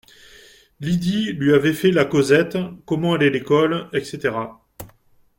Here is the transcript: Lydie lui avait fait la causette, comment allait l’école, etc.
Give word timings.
Lydie 0.79 1.31
lui 1.31 1.53
avait 1.53 1.75
fait 1.75 1.91
la 1.91 2.05
causette, 2.05 2.57
comment 2.87 3.13
allait 3.13 3.29
l’école, 3.29 3.87
etc. 3.93 4.33